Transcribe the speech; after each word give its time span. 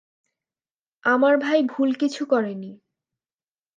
আমার 1.03 1.33
ভাই 1.37 1.59
ভুল 1.63 1.89
কিছু 1.93 2.21
করেনি! 2.25 2.71